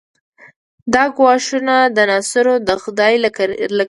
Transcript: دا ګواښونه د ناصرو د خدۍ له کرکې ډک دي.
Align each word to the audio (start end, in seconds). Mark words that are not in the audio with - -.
دا 0.93 1.03
ګواښونه 1.17 1.75
د 1.95 1.97
ناصرو 2.11 2.55
د 2.67 2.69
خدۍ 2.81 3.13
له 3.23 3.29
کرکې 3.37 3.65
ډک 3.69 3.71
دي. 3.75 3.79